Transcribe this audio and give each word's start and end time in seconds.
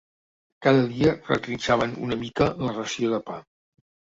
Cada 0.65 0.87
dia 0.93 1.11
retrinxaven 1.27 1.93
una 2.09 2.17
mica 2.25 2.51
la 2.65 2.75
ració 2.81 3.13
de 3.17 3.21
pa. 3.29 3.41